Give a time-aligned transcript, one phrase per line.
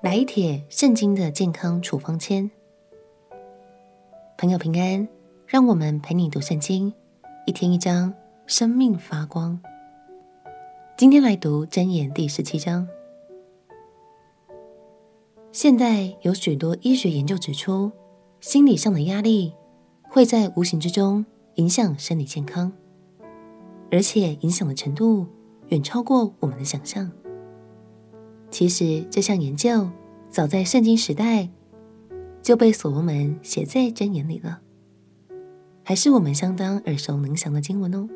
[0.00, 2.48] 来一帖圣经的健康处方签，
[4.36, 5.08] 朋友平安，
[5.44, 6.94] 让我们陪你读圣经，
[7.46, 8.14] 一天一章，
[8.46, 9.60] 生命发光。
[10.96, 12.86] 今天来读箴言第十七章。
[15.50, 17.90] 现代有许多医学研究指出，
[18.40, 19.52] 心理上的压力
[20.08, 21.26] 会在无形之中
[21.56, 22.72] 影响生理健康，
[23.90, 25.26] 而且影响的程度
[25.70, 27.10] 远超过我们的想象。
[28.50, 29.88] 其实这项研究
[30.30, 31.48] 早在圣经时代
[32.42, 34.60] 就被所罗门写在箴言里了，
[35.84, 38.08] 还是我们相当耳熟能详的经文哦。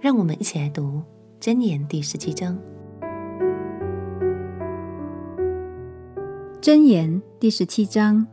[0.00, 1.02] 让我们一起来读
[1.40, 2.58] 箴言第十七章。
[6.60, 8.26] 箴言第十七章：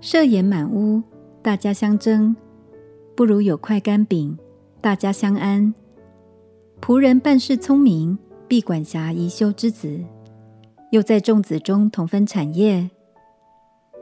[0.00, 1.02] 设盐满屋，
[1.40, 2.34] 大家相争，
[3.14, 4.36] 不如有块干饼，
[4.80, 5.72] 大家相安。
[6.84, 9.98] 仆人办事聪明，必管辖宜修之子，
[10.90, 12.90] 又在众子中同分产业。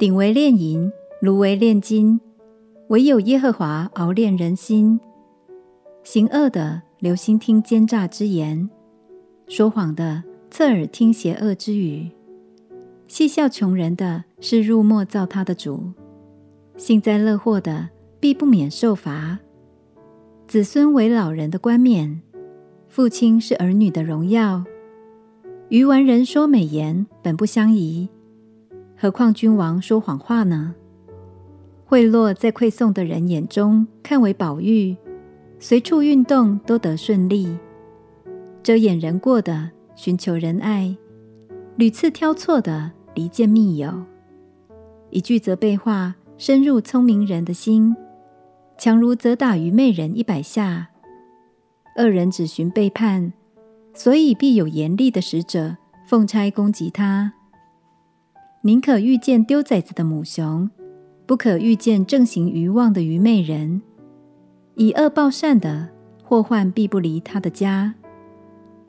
[0.00, 2.20] 鼎为炼银，炉为炼金，
[2.88, 4.98] 唯有耶和华熬炼人心。
[6.02, 8.68] 行恶的留心听奸诈之言，
[9.46, 12.10] 说谎的侧耳听邪恶之语。
[13.06, 15.92] 戏笑穷人的是入没造他的主，
[16.76, 19.38] 幸灾乐祸的必不免受罚。
[20.48, 22.20] 子孙为老人的冠冕。
[22.92, 24.62] 父亲是儿女的荣耀。
[25.70, 28.06] 愚顽人说美言，本不相宜，
[28.98, 30.74] 何况君王说谎话呢？
[31.86, 34.94] 贿赂在馈送的人眼中看为宝玉，
[35.58, 37.56] 随处运动都得顺利。
[38.62, 40.94] 遮掩人过的寻求仁爱，
[41.76, 44.04] 屡次挑错的离间密友。
[45.08, 47.96] 一句责备话深入聪明人的心，
[48.76, 50.90] 强如责打愚昧人一百下。
[51.96, 53.32] 恶人只寻背叛，
[53.94, 55.76] 所以必有严厉的使者
[56.06, 57.34] 奉差攻击他。
[58.62, 60.70] 宁可遇见丢崽子的母熊，
[61.26, 63.82] 不可遇见正行愚妄的愚昧人。
[64.76, 65.88] 以恶报善的，
[66.22, 67.94] 祸患必不离他的家。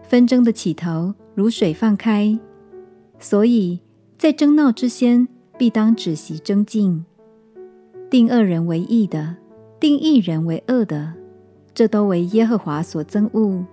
[0.01, 2.37] 纷争的起头如水放开，
[3.19, 3.79] 所以
[4.17, 7.03] 在争闹之先，必当止息争竞。
[8.09, 9.35] 定恶人为义的，
[9.79, 11.13] 定义人为恶的。
[11.73, 13.65] 这都为耶和华所憎恶。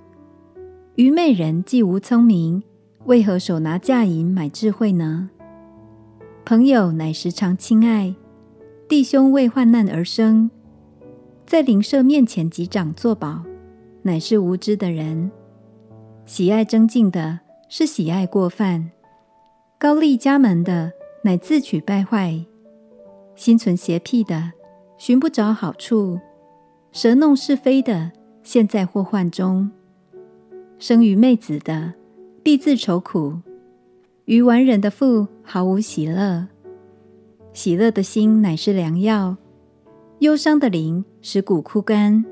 [0.94, 2.62] 愚昧人既无聪明，
[3.04, 5.30] 为何手拿价银买智慧呢？
[6.44, 8.14] 朋友乃时常亲爱，
[8.88, 10.50] 弟兄为患难而生，
[11.46, 13.42] 在邻舍面前击掌作保，
[14.02, 15.30] 乃是无知的人。
[16.26, 18.90] 喜爱争竞的，是喜爱过犯；
[19.78, 22.46] 高丽家门的，乃自取败坏；
[23.34, 24.52] 心存邪僻的，
[24.96, 26.18] 寻不着好处。
[26.92, 28.10] 舌弄是非的，
[28.42, 29.70] 陷在祸患中；
[30.80, 31.94] 生于妹子的，
[32.42, 33.40] 必自愁苦；
[34.24, 36.48] 愚顽人的腹毫无喜乐。
[37.52, 39.36] 喜乐的心乃是良药，
[40.18, 42.24] 忧伤的灵使骨枯干。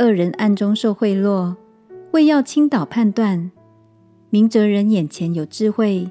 [0.00, 1.54] 恶人暗中受贿赂，
[2.10, 3.52] 为要倾倒判断；
[4.30, 6.10] 明哲人眼前有智慧，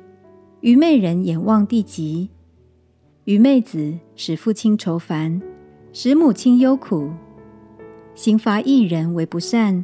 [0.62, 2.29] 愚昧人眼望地极。
[3.25, 5.41] 愚昧子使父亲愁烦，
[5.91, 7.09] 使母亲忧苦。
[8.15, 9.83] 刑罚一人为不善，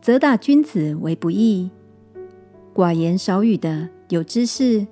[0.00, 1.68] 责打君子为不义。
[2.72, 4.86] 寡言少语的有知识，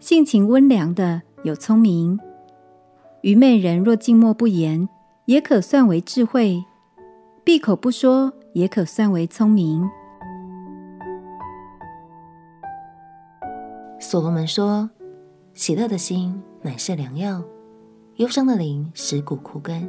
[0.00, 2.18] 性情温良的有聪明。
[3.20, 4.88] 愚昧人若静默不言，
[5.26, 6.64] 也可算为智慧；
[7.44, 9.86] 闭口不说，也可算为聪明。
[14.00, 14.88] 所罗门说
[15.52, 17.42] ：“喜乐的心乃是良药，
[18.16, 19.86] 忧伤的灵使骨枯干。”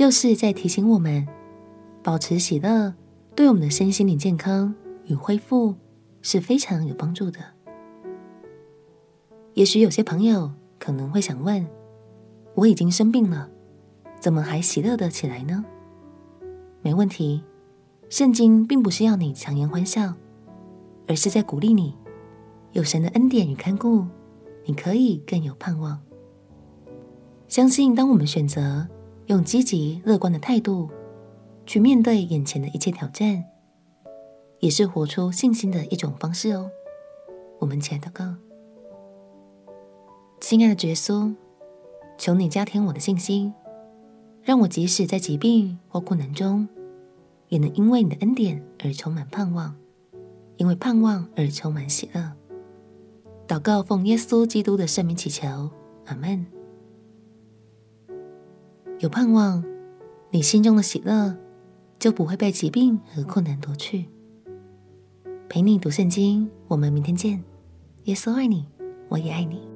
[0.00, 1.28] 就是在提醒我们，
[2.02, 2.94] 保持喜乐，
[3.34, 4.74] 对我们的身心灵健康
[5.04, 5.74] 与恢复
[6.22, 7.38] 是非常有帮助的。
[9.52, 11.66] 也许有些朋友可能会想问：
[12.54, 13.50] 我已经生病了，
[14.18, 15.62] 怎么还喜乐得起来呢？
[16.80, 17.44] 没问题，
[18.08, 20.14] 圣经并不是要你强颜欢笑，
[21.06, 21.94] 而是在鼓励你，
[22.72, 24.06] 有神的恩典与看顾，
[24.64, 26.00] 你可以更有盼望。
[27.48, 28.88] 相信当我们选择。
[29.30, 30.90] 用积极乐观的态度
[31.64, 33.44] 去面对眼前的一切挑战，
[34.58, 36.68] 也是活出信心的一种方式哦。
[37.60, 38.34] 我们起来祷告，
[40.40, 41.32] 亲爱的耶稣，
[42.18, 43.54] 求你加添我的信心，
[44.42, 46.68] 让我即使在疾病或困难中，
[47.50, 49.76] 也能因为你的恩典而充满盼望，
[50.56, 52.32] 因为盼望而充满喜乐。
[53.46, 55.70] 祷告奉耶稣基督的圣名祈求，
[56.06, 56.44] 阿门。
[59.00, 59.64] 有盼望，
[60.28, 61.34] 你心中的喜乐
[61.98, 64.04] 就不会被疾病和困难夺去。
[65.48, 67.42] 陪你读圣经，我们明天见。
[68.04, 68.68] 耶稣爱你，
[69.08, 69.66] 我也爱你。